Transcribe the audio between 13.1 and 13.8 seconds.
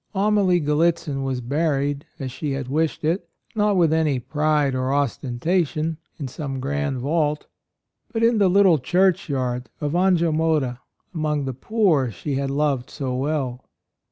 well.